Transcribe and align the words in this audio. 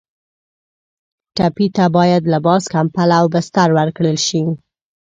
ټپي 1.35 1.67
ته 1.75 1.85
باید 1.97 2.23
لباس، 2.33 2.63
کمپله 2.73 3.15
او 3.19 3.25
بستر 3.33 3.69
ورکړل 3.77 4.17
شي. 4.27 4.41